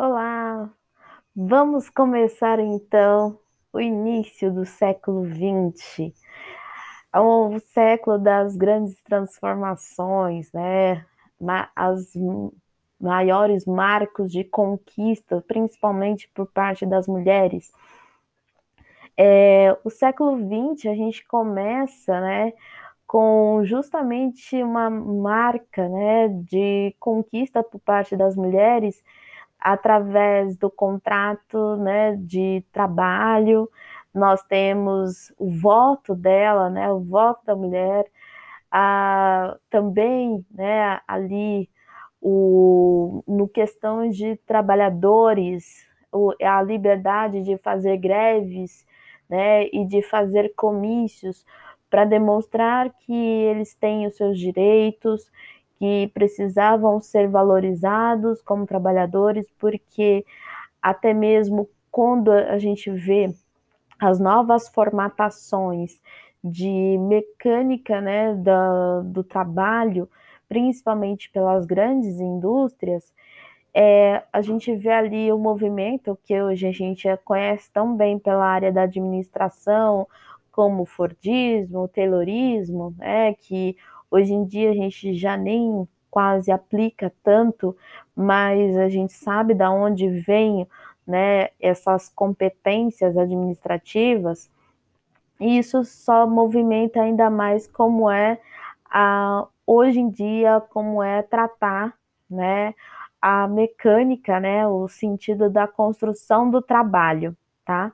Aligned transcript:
Olá! 0.00 0.70
Vamos 1.34 1.90
começar 1.90 2.60
então 2.60 3.36
o 3.72 3.80
início 3.80 4.54
do 4.54 4.64
século 4.64 5.26
XX, 5.26 6.14
o 7.12 7.58
século 7.58 8.16
das 8.16 8.54
grandes 8.56 9.02
transformações, 9.02 10.52
né? 10.52 11.04
As 11.74 12.12
maiores 13.00 13.66
marcos 13.66 14.30
de 14.30 14.44
conquista, 14.44 15.44
principalmente 15.48 16.30
por 16.32 16.46
parte 16.46 16.86
das 16.86 17.08
mulheres. 17.08 17.72
É, 19.16 19.76
o 19.82 19.90
século 19.90 20.38
XX 20.38 20.92
a 20.92 20.94
gente 20.94 21.26
começa, 21.26 22.20
né, 22.20 22.52
com 23.04 23.64
justamente 23.64 24.62
uma 24.62 24.88
marca, 24.88 25.88
né, 25.88 26.28
de 26.28 26.94
conquista 27.00 27.64
por 27.64 27.80
parte 27.80 28.16
das 28.16 28.36
mulheres 28.36 29.02
através 29.60 30.56
do 30.56 30.70
contrato 30.70 31.76
né, 31.76 32.16
de 32.16 32.64
trabalho, 32.72 33.68
nós 34.14 34.42
temos 34.44 35.32
o 35.38 35.50
voto 35.50 36.14
dela, 36.14 36.70
né, 36.70 36.90
o 36.90 37.00
voto 37.00 37.44
da 37.44 37.54
mulher, 37.54 38.06
a, 38.70 39.56
também 39.70 40.44
né, 40.50 41.00
ali 41.06 41.68
o, 42.20 43.22
no 43.26 43.48
questão 43.48 44.08
de 44.08 44.36
trabalhadores, 44.46 45.86
o, 46.12 46.32
a 46.42 46.62
liberdade 46.62 47.42
de 47.42 47.56
fazer 47.58 47.96
greves 47.98 48.86
né, 49.28 49.66
e 49.72 49.86
de 49.86 50.02
fazer 50.02 50.54
comícios 50.54 51.44
para 51.90 52.04
demonstrar 52.04 52.90
que 53.00 53.14
eles 53.14 53.74
têm 53.74 54.06
os 54.06 54.16
seus 54.16 54.38
direitos, 54.38 55.30
que 55.78 56.10
precisavam 56.12 57.00
ser 57.00 57.28
valorizados 57.28 58.42
como 58.42 58.66
trabalhadores, 58.66 59.46
porque 59.58 60.24
até 60.82 61.14
mesmo 61.14 61.68
quando 61.90 62.30
a 62.30 62.58
gente 62.58 62.90
vê 62.90 63.32
as 64.00 64.20
novas 64.20 64.68
formatações 64.68 66.00
de 66.42 66.96
mecânica 66.98 68.00
né, 68.00 68.34
da, 68.34 69.00
do 69.00 69.24
trabalho, 69.24 70.08
principalmente 70.48 71.30
pelas 71.30 71.66
grandes 71.66 72.20
indústrias, 72.20 73.12
é, 73.74 74.22
a 74.32 74.40
gente 74.40 74.74
vê 74.74 74.90
ali 74.90 75.32
o 75.32 75.38
movimento 75.38 76.18
que 76.24 76.40
hoje 76.40 76.66
a 76.66 76.72
gente 76.72 77.06
conhece 77.24 77.70
tão 77.72 77.96
bem 77.96 78.18
pela 78.18 78.46
área 78.46 78.72
da 78.72 78.82
administração, 78.82 80.06
como 80.50 80.82
o 80.82 80.86
Fordismo, 80.86 81.80
o 81.80 81.88
Taylorismo, 81.88 82.94
né, 82.98 83.34
que 83.34 83.76
Hoje 84.10 84.32
em 84.32 84.44
dia 84.44 84.70
a 84.70 84.74
gente 84.74 85.14
já 85.14 85.36
nem 85.36 85.86
quase 86.10 86.50
aplica 86.50 87.12
tanto, 87.22 87.76
mas 88.16 88.76
a 88.76 88.88
gente 88.88 89.12
sabe 89.12 89.54
da 89.54 89.70
onde 89.70 90.08
vem 90.08 90.66
né, 91.06 91.48
essas 91.60 92.08
competências 92.08 93.16
administrativas, 93.16 94.50
e 95.40 95.58
isso 95.58 95.84
só 95.84 96.26
movimenta 96.26 97.00
ainda 97.00 97.30
mais 97.30 97.66
como 97.66 98.10
é 98.10 98.40
a, 98.90 99.46
hoje 99.66 100.00
em 100.00 100.10
dia, 100.10 100.60
como 100.70 101.02
é 101.02 101.22
tratar 101.22 101.94
né, 102.28 102.74
a 103.20 103.46
mecânica, 103.46 104.40
né, 104.40 104.66
o 104.66 104.88
sentido 104.88 105.48
da 105.48 105.66
construção 105.66 106.50
do 106.50 106.60
trabalho, 106.60 107.36
tá? 107.64 107.92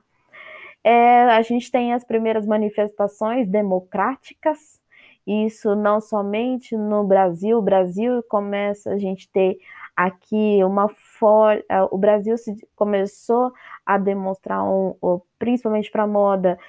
É, 0.83 1.23
a 1.23 1.41
gente 1.41 1.71
tem 1.71 1.93
as 1.93 2.03
primeiras 2.03 2.45
manifestações 2.45 3.47
democráticas, 3.47 4.79
isso 5.25 5.75
não 5.75 5.99
somente 5.99 6.77
no 6.77 7.03
Brasil, 7.03 7.57
o 7.57 7.61
Brasil 7.61 8.23
começa 8.29 8.91
a 8.91 8.97
gente 8.97 9.29
ter 9.29 9.57
aqui 9.95 10.63
uma 10.63 10.87
for... 10.89 11.63
Eh, 11.69 11.87
o 11.91 11.97
Brasil 11.97 12.37
se... 12.37 12.55
começou 12.75 13.51
a 13.85 13.97
demonstrar 13.97 14.63
um, 14.63 14.93
principalmente 15.39 15.89
para 15.89 16.05
moda 16.05 16.59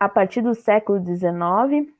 a 0.00 0.08
partir 0.08 0.40
do 0.42 0.54
século 0.54 0.98
XIX 1.04 1.92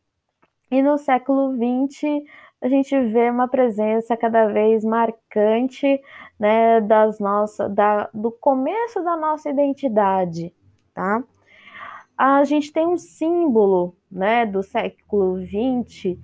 e 0.71 0.83
no 0.83 0.99
século 0.99 1.55
XX 1.55 2.25
a 2.61 2.69
gente 2.69 2.99
vê 3.09 3.29
uma 3.29 3.47
presença 3.47 4.17
cada 4.17 4.47
vez 4.47 4.83
marcante 4.85 6.01
né, 6.41 6.81
das 6.81 7.21
nossas, 7.21 7.73
da, 7.75 8.09
do 8.15 8.31
começo 8.31 9.03
da 9.03 9.17
nossa 9.17 9.51
identidade, 9.51 10.51
tá? 10.95 11.23
A 12.17 12.45
gente 12.45 12.73
tem 12.73 12.87
um 12.87 12.97
símbolo 12.97 13.97
né, 14.11 14.47
do 14.47 14.63
século 14.63 15.39
XX, 15.45 16.19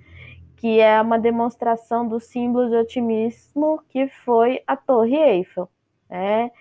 que 0.55 0.79
é 0.79 1.01
uma 1.01 1.19
demonstração 1.19 2.07
do 2.07 2.19
símbolo 2.19 2.69
de 2.69 2.75
otimismo 2.75 3.81
que 3.89 4.07
foi 4.07 4.61
a 4.65 4.75
Torre 4.75 5.15
Eiffel. 5.15 5.69
Né? 6.09 6.51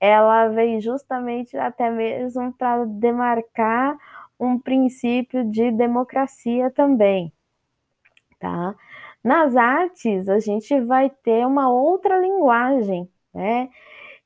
Ela 0.00 0.48
veio 0.48 0.80
justamente 0.80 1.56
até 1.56 1.90
mesmo 1.90 2.52
para 2.52 2.84
demarcar 2.84 3.96
um 4.38 4.58
princípio 4.58 5.44
de 5.44 5.70
democracia 5.70 6.70
também. 6.70 7.32
Tá? 8.40 8.74
Nas 9.22 9.56
artes, 9.56 10.28
a 10.28 10.38
gente 10.38 10.78
vai 10.80 11.08
ter 11.08 11.46
uma 11.46 11.70
outra 11.70 12.18
linguagem, 12.18 13.08
né? 13.32 13.70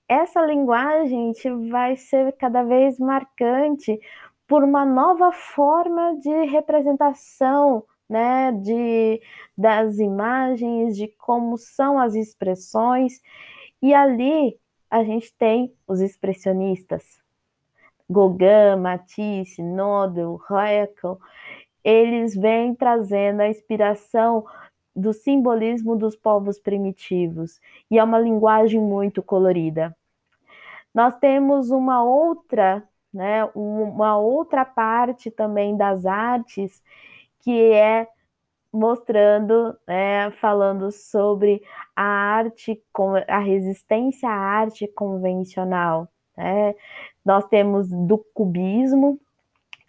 Essa 0.08 0.40
linguagem 0.44 1.32
vai 1.70 1.94
ser 1.94 2.32
cada 2.32 2.64
vez 2.64 2.98
marcante 2.98 4.00
por 4.48 4.64
uma 4.64 4.84
nova 4.84 5.30
forma 5.30 6.16
de 6.16 6.46
representação 6.46 7.84
né, 8.08 8.50
de, 8.50 9.20
das 9.56 9.98
imagens, 9.98 10.96
de 10.96 11.06
como 11.18 11.58
são 11.58 11.98
as 11.98 12.14
expressões, 12.14 13.20
e 13.82 13.92
ali 13.92 14.58
a 14.90 15.04
gente 15.04 15.32
tem 15.34 15.72
os 15.86 16.00
expressionistas, 16.00 17.20
Gauguin, 18.08 18.80
Matisse, 18.80 19.62
Nodel, 19.62 20.40
Haeckel, 20.48 21.20
eles 21.84 22.34
vêm 22.34 22.74
trazendo 22.74 23.42
a 23.42 23.48
inspiração 23.48 24.46
do 24.96 25.12
simbolismo 25.12 25.94
dos 25.94 26.16
povos 26.16 26.58
primitivos, 26.58 27.60
e 27.90 27.98
é 27.98 28.02
uma 28.02 28.18
linguagem 28.18 28.80
muito 28.80 29.22
colorida. 29.22 29.94
Nós 30.94 31.16
temos 31.18 31.70
uma 31.70 32.02
outra 32.02 32.82
né? 33.12 33.44
Uma 33.54 34.18
outra 34.18 34.64
parte 34.64 35.30
também 35.30 35.76
das 35.76 36.06
artes 36.06 36.82
que 37.40 37.72
é 37.72 38.08
mostrando, 38.72 39.76
né, 39.86 40.30
falando 40.32 40.90
sobre 40.92 41.62
a 41.96 42.02
arte, 42.02 42.80
a 43.26 43.38
resistência 43.38 44.28
à 44.28 44.34
arte 44.34 44.86
convencional. 44.88 46.08
Né? 46.36 46.74
Nós 47.24 47.46
temos 47.48 47.88
do 47.88 48.18
cubismo, 48.34 49.18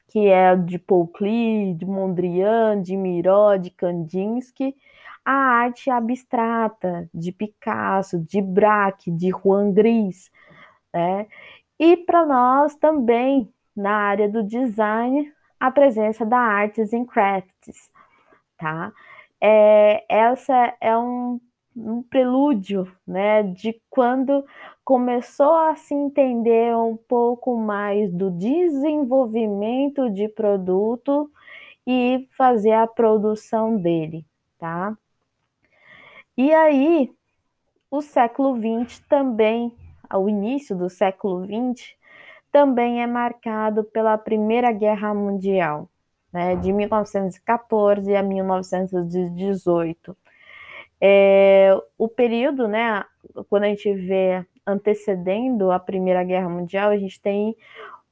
que 0.07 0.28
é 0.28 0.56
de 0.56 0.80
Paul 0.80 1.07
Klee, 1.07 1.74
de 1.74 1.86
Mondrian, 1.86 2.81
de 2.81 2.97
Miró, 2.97 3.57
de 3.57 3.69
Kandinsky, 3.69 4.75
a 5.24 5.31
arte 5.31 5.91
abstrata 5.91 7.07
de 7.13 7.31
Picasso, 7.31 8.19
de 8.19 8.41
Braque, 8.41 9.12
de 9.12 9.30
Juan 9.30 9.72
Gris, 9.72 10.31
né? 10.91 11.28
E 11.79 11.95
para 11.95 12.25
nós 12.25 12.75
também, 12.75 13.51
na 13.75 13.94
área 13.94 14.28
do 14.28 14.44
design, 14.44 15.31
a 15.59 15.72
presença 15.72 16.25
da 16.25 16.38
Arts 16.38 16.94
and 16.94 17.06
Crafts, 17.06 17.90
tá? 18.57 18.91
É, 19.41 20.03
essa 20.09 20.75
é 20.81 20.97
um, 20.97 21.39
um 21.75 22.03
prelúdio, 22.03 22.91
né, 23.07 23.44
de 23.44 23.81
quando 23.89 24.45
começou 24.84 25.56
a 25.56 25.75
se 25.75 25.94
entender 25.94 26.75
um 26.75 26.97
pouco 26.97 27.57
mais 27.57 28.12
do 28.12 28.29
desenvolvimento 28.31 30.09
de 30.09 30.28
produto 30.28 31.31
e 31.88 32.28
fazer 32.38 32.73
a 32.73 32.88
produção 32.88 33.78
dele, 33.78 34.25
tá? 34.57 34.97
E 36.35 36.53
aí, 36.53 37.12
o 37.89 38.01
século 38.01 38.56
XX 38.57 39.00
também 39.07 39.74
ao 40.09 40.27
início 40.27 40.75
do 40.75 40.89
século 40.89 41.45
XX, 41.45 41.95
também 42.51 43.01
é 43.01 43.07
marcado 43.07 43.83
pela 43.83 44.17
Primeira 44.17 44.71
Guerra 44.71 45.13
Mundial, 45.13 45.89
né, 46.33 46.56
de 46.56 46.73
1914 46.73 48.15
a 48.15 48.23
1918. 48.23 50.17
É, 51.01 51.71
o 51.97 52.07
período, 52.07 52.67
né, 52.67 53.03
quando 53.50 53.63
a 53.63 53.67
gente 53.67 53.94
vê 53.94 54.45
antecedendo 54.65 55.71
a 55.71 55.79
Primeira 55.79 56.23
Guerra 56.23 56.50
Mundial, 56.50 56.89
a 56.89 56.97
gente 56.97 57.19
tem 57.21 57.55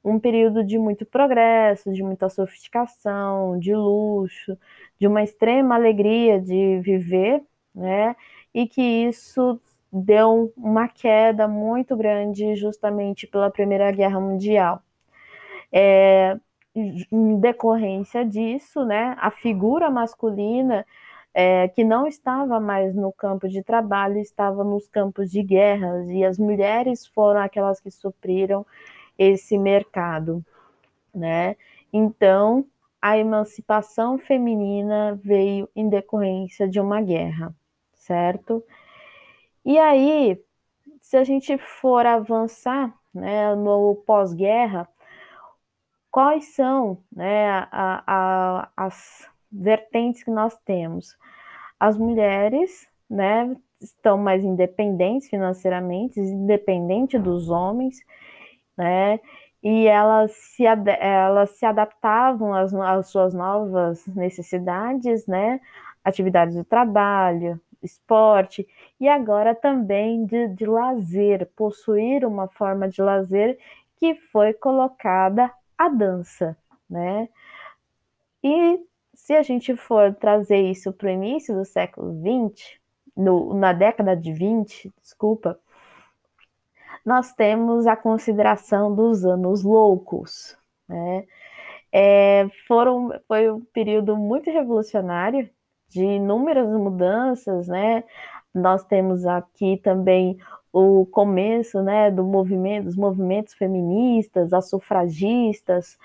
um 0.04 0.18
período 0.18 0.64
de 0.64 0.78
muito 0.78 1.04
progresso, 1.04 1.92
de 1.92 2.02
muita 2.02 2.28
sofisticação, 2.28 3.58
de 3.58 3.74
luxo, 3.74 4.56
de 4.98 5.06
uma 5.06 5.22
extrema 5.22 5.74
alegria 5.74 6.40
de 6.40 6.80
viver, 6.80 7.42
né? 7.74 8.16
E 8.54 8.66
que 8.66 8.80
isso 8.80 9.60
deu 9.92 10.52
uma 10.56 10.88
queda 10.88 11.48
muito 11.48 11.96
grande 11.96 12.54
justamente 12.56 13.26
pela 13.26 13.50
Primeira 13.50 13.90
Guerra 13.90 14.20
Mundial. 14.20 14.82
É, 15.72 16.36
em 16.74 17.38
decorrência 17.40 18.24
disso, 18.24 18.84
né, 18.84 19.16
a 19.18 19.30
figura 19.30 19.90
masculina 19.90 20.86
é, 21.34 21.68
que 21.68 21.84
não 21.84 22.06
estava 22.06 22.58
mais 22.60 22.94
no 22.94 23.12
campo 23.12 23.48
de 23.48 23.62
trabalho, 23.62 24.18
estava 24.18 24.64
nos 24.64 24.88
campos 24.88 25.30
de 25.30 25.42
guerra, 25.42 26.04
e 26.06 26.24
as 26.24 26.38
mulheres 26.38 27.06
foram 27.06 27.40
aquelas 27.40 27.80
que 27.80 27.90
supriram 27.90 28.66
esse 29.18 29.58
mercado, 29.58 30.44
né? 31.14 31.56
Então, 31.92 32.64
a 33.00 33.16
emancipação 33.16 34.18
feminina 34.18 35.18
veio 35.22 35.68
em 35.74 35.88
decorrência 35.88 36.68
de 36.68 36.80
uma 36.80 37.00
guerra, 37.00 37.54
certo? 37.94 38.62
E 39.68 39.78
aí, 39.78 40.42
se 40.98 41.18
a 41.18 41.24
gente 41.24 41.58
for 41.58 42.06
avançar 42.06 42.90
né, 43.12 43.54
no 43.54 43.96
pós-guerra, 44.06 44.88
quais 46.10 46.54
são 46.54 47.04
né, 47.12 47.50
a, 47.70 48.02
a, 48.06 48.70
as 48.74 49.28
vertentes 49.52 50.24
que 50.24 50.30
nós 50.30 50.58
temos? 50.60 51.18
As 51.78 51.98
mulheres 51.98 52.88
né, 53.10 53.54
estão 53.78 54.16
mais 54.16 54.42
independentes 54.42 55.28
financeiramente, 55.28 56.18
independente 56.18 57.18
dos 57.18 57.50
homens, 57.50 57.98
né? 58.74 59.20
e 59.62 59.86
elas 59.86 60.32
se, 60.32 60.64
elas 60.64 61.50
se 61.58 61.66
adaptavam 61.66 62.54
às, 62.54 62.72
às 62.72 63.08
suas 63.08 63.34
novas 63.34 64.06
necessidades, 64.06 65.26
né? 65.26 65.60
Atividades 66.02 66.54
de 66.54 66.64
trabalho, 66.64 67.60
esporte, 67.82 68.66
e 69.00 69.08
agora 69.08 69.54
também 69.54 70.24
de, 70.24 70.48
de 70.48 70.66
lazer, 70.66 71.46
possuir 71.56 72.24
uma 72.24 72.48
forma 72.48 72.88
de 72.88 73.00
lazer 73.00 73.58
que 73.96 74.14
foi 74.14 74.52
colocada 74.52 75.52
a 75.76 75.88
dança, 75.88 76.56
né? 76.88 77.28
E 78.42 78.80
se 79.14 79.34
a 79.34 79.42
gente 79.42 79.76
for 79.76 80.14
trazer 80.14 80.58
isso 80.70 80.92
para 80.92 81.08
o 81.08 81.10
início 81.10 81.54
do 81.54 81.64
século 81.64 82.12
XX, 82.20 82.78
no, 83.16 83.52
na 83.52 83.72
década 83.72 84.16
de 84.16 84.32
20, 84.32 84.92
desculpa, 85.02 85.58
nós 87.04 87.32
temos 87.32 87.86
a 87.86 87.96
consideração 87.96 88.94
dos 88.94 89.24
anos 89.24 89.64
loucos. 89.64 90.56
Né? 90.88 91.26
É, 91.92 92.46
foram, 92.66 93.10
foi 93.26 93.50
um 93.50 93.60
período 93.60 94.16
muito 94.16 94.50
revolucionário, 94.50 95.50
de 95.88 96.04
inúmeras 96.04 96.68
mudanças, 96.68 97.68
né? 97.68 98.04
Nós 98.54 98.84
temos 98.84 99.26
aqui 99.26 99.78
também 99.78 100.38
o 100.72 101.06
começo, 101.06 101.82
né, 101.82 102.10
do 102.10 102.24
movimento, 102.24 102.84
dos 102.84 102.96
movimentos 102.96 103.54
feministas, 103.54 104.52
as 104.52 104.68
sufragistas, 104.68 105.98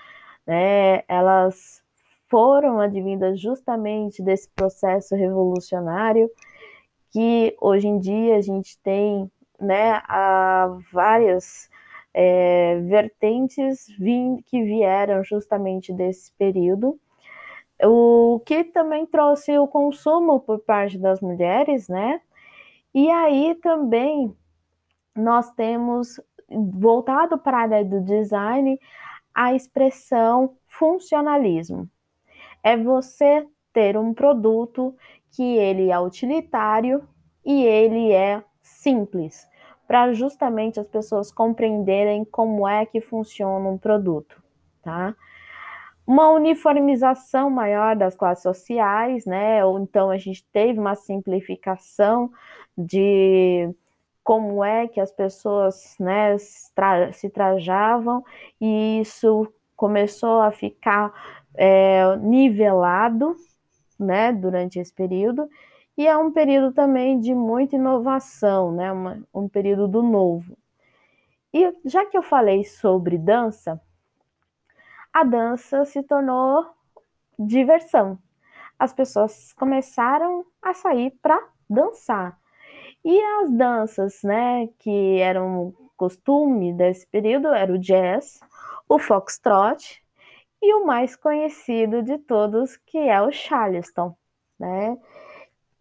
né? 0.46 1.02
Elas 1.08 1.82
foram 2.28 2.80
advindas 2.80 3.40
justamente 3.40 4.22
desse 4.22 4.48
processo 4.50 5.14
revolucionário 5.14 6.30
que 7.14 7.56
hoje 7.60 7.86
em 7.86 7.98
dia 8.00 8.36
a 8.36 8.40
gente 8.40 8.76
tem 8.82 9.30
né, 9.60 10.02
a 10.08 10.76
várias 10.92 11.70
é, 12.12 12.80
vertentes 12.80 13.86
vim, 13.98 14.42
que 14.46 14.62
vieram 14.64 15.22
justamente 15.22 15.92
desse 15.92 16.32
período, 16.32 16.98
o 17.84 18.40
que 18.46 18.64
também 18.64 19.06
trouxe 19.06 19.58
o 19.58 19.66
consumo 19.66 20.40
por 20.40 20.58
parte 20.60 20.98
das 20.98 21.20
mulheres, 21.20 21.88
né? 21.88 22.20
E 22.94 23.10
aí 23.10 23.54
também 23.56 24.34
nós 25.16 25.50
temos 25.52 26.20
voltado 26.48 27.38
para 27.38 27.58
a 27.58 27.60
área 27.62 27.84
do 27.84 28.00
design 28.00 28.78
a 29.34 29.54
expressão 29.54 30.56
funcionalismo. 30.68 31.88
É 32.62 32.76
você 32.76 33.46
ter 33.72 33.96
um 33.96 34.14
produto 34.14 34.94
que 35.32 35.42
ele 35.42 35.90
é 35.90 35.98
utilitário 35.98 37.06
e 37.44 37.64
ele 37.64 38.12
é 38.12 38.42
simples 38.62 39.48
para 39.86 40.12
justamente 40.12 40.80
as 40.80 40.88
pessoas 40.88 41.30
compreenderem 41.30 42.24
como 42.24 42.66
é 42.66 42.86
que 42.86 43.00
funciona 43.00 43.68
um 43.68 43.76
produto, 43.76 44.42
tá? 44.82 45.14
Uma 46.06 46.30
uniformização 46.30 47.48
maior 47.48 47.96
das 47.96 48.14
classes 48.14 48.42
sociais, 48.42 49.24
né? 49.24 49.64
Ou 49.64 49.78
então 49.78 50.10
a 50.10 50.18
gente 50.18 50.44
teve 50.52 50.78
uma 50.78 50.94
simplificação 50.94 52.30
de 52.76 53.74
como 54.22 54.64
é 54.64 54.88
que 54.88 55.00
as 55.00 55.12
pessoas 55.12 55.96
né, 56.00 56.36
se 56.38 57.28
trajavam, 57.28 58.24
e 58.60 59.00
isso 59.00 59.46
começou 59.76 60.40
a 60.40 60.50
ficar 60.50 61.12
é, 61.54 62.16
nivelado 62.16 63.36
né, 63.98 64.32
durante 64.32 64.78
esse 64.78 64.92
período, 64.92 65.48
e 65.96 66.06
é 66.06 66.16
um 66.16 66.32
período 66.32 66.72
também 66.72 67.20
de 67.20 67.34
muita 67.34 67.76
inovação, 67.76 68.72
né? 68.72 68.90
Uma, 68.90 69.22
um 69.32 69.48
período 69.48 69.86
do 69.86 70.02
novo. 70.02 70.56
E 71.52 71.72
já 71.84 72.04
que 72.04 72.16
eu 72.18 72.22
falei 72.22 72.64
sobre 72.64 73.16
dança, 73.16 73.80
a 75.14 75.22
dança 75.24 75.84
se 75.84 76.02
tornou 76.02 76.66
diversão. 77.38 78.18
As 78.76 78.92
pessoas 78.92 79.52
começaram 79.52 80.44
a 80.60 80.74
sair 80.74 81.12
para 81.22 81.40
dançar. 81.70 82.36
E 83.04 83.22
as 83.40 83.50
danças, 83.52 84.22
né, 84.24 84.68
que 84.80 85.18
eram 85.20 85.72
costume 85.96 86.74
desse 86.74 87.06
período, 87.06 87.48
era 87.48 87.72
o 87.72 87.78
jazz, 87.78 88.40
o 88.88 88.98
foxtrot 88.98 90.02
e 90.60 90.74
o 90.74 90.84
mais 90.84 91.14
conhecido 91.14 92.02
de 92.02 92.18
todos, 92.18 92.76
que 92.76 92.98
é 92.98 93.22
o 93.22 93.30
charleston, 93.30 94.16
né? 94.58 94.98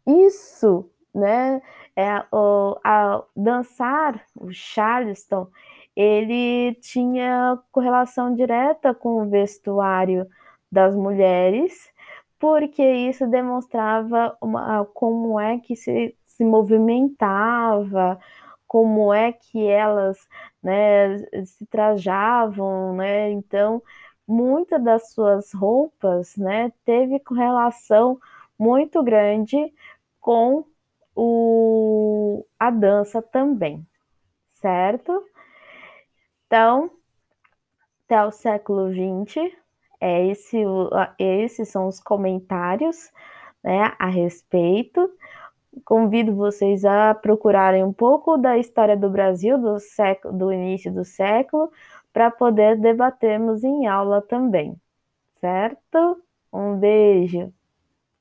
isso, 0.06 0.90
né, 1.14 1.62
é, 1.96 2.24
o, 2.32 2.78
a, 2.84 3.24
dançar 3.36 4.26
o 4.36 4.52
Charleston, 4.52 5.48
ele 5.96 6.76
tinha 6.76 7.60
correlação 7.72 8.34
direta 8.36 8.94
com 8.94 9.22
o 9.22 9.30
vestuário 9.30 10.28
das 10.72 10.96
mulheres, 10.96 11.92
porque 12.40 12.84
isso 12.84 13.28
demonstrava 13.28 14.36
uma, 14.42 14.86
como 14.94 15.40
é 15.40 15.60
que 15.60 15.76
se, 15.76 16.16
se 16.26 16.44
movimentava, 16.44 18.20
como 18.68 19.14
é 19.14 19.32
que 19.32 19.68
elas 19.68 20.18
né, 20.62 21.20
se 21.46 21.66
trajavam, 21.68 22.96
né? 22.96 23.32
Então, 23.32 23.82
muitas 24.28 24.84
das 24.84 25.12
suas 25.14 25.54
roupas, 25.54 26.36
né, 26.38 26.72
teve 26.86 27.20
correlação 27.20 28.20
muito 28.58 29.04
grande 29.04 29.74
com 30.20 30.66
o, 31.16 32.46
a 32.60 32.72
dança 32.72 33.22
também, 33.22 33.86
certo? 34.52 35.24
Então, 36.46 36.92
até 38.06 38.24
o 38.26 38.32
século 38.32 38.92
XX, 38.92 39.52
é 40.00 40.28
esse, 40.28 40.58
esses 41.18 41.70
são 41.70 41.88
os 41.88 42.00
comentários 42.00 43.12
né, 43.64 43.94
a 43.98 44.08
respeito. 44.08 45.10
Convido 45.86 46.36
vocês 46.36 46.86
a 46.86 47.16
procurarem 47.16 47.84
um 47.84 47.94
pouco 47.94 48.38
da 48.38 48.58
história 48.58 48.96
do 48.98 49.10
Brasil 49.10 49.58
do, 49.58 49.80
século, 49.80 50.38
do 50.38 50.54
início 50.54 50.94
do 50.94 51.04
século 51.04 51.72
para 52.12 52.30
poder 52.30 52.78
debatermos 52.80 53.64
em 53.64 53.88
aula 53.88 54.22
também, 54.22 54.76
certo? 55.40 56.22
Um 56.52 56.78
beijo! 56.78 57.52